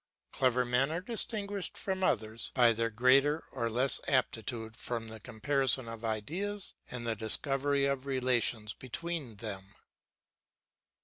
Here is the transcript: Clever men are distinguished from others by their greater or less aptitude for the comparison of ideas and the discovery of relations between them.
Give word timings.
Clever 0.31 0.65
men 0.65 0.89
are 0.89 0.99
distinguished 0.99 1.77
from 1.77 2.03
others 2.03 2.51
by 2.55 2.73
their 2.73 2.89
greater 2.89 3.43
or 3.51 3.69
less 3.69 3.99
aptitude 4.07 4.75
for 4.75 4.99
the 4.99 5.19
comparison 5.19 5.87
of 5.87 6.03
ideas 6.03 6.73
and 6.89 7.05
the 7.05 7.15
discovery 7.15 7.85
of 7.85 8.07
relations 8.07 8.73
between 8.73 9.35
them. 9.35 9.75